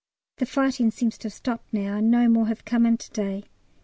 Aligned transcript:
The 0.37 0.47
fighting 0.47 0.89
seems 0.89 1.15
to 1.19 1.27
have 1.27 1.33
stopped 1.33 1.71
now, 1.71 1.97
and 1.97 2.09
no 2.09 2.27
more 2.27 2.47
have 2.47 2.65
come 2.65 2.87
in 2.87 2.97
to 2.97 3.11
day. 3.11 3.43